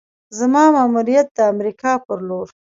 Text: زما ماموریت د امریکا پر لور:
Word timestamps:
زما 0.37 0.63
ماموریت 0.75 1.27
د 1.33 1.39
امریکا 1.53 1.91
پر 2.05 2.17
لور: 2.27 2.47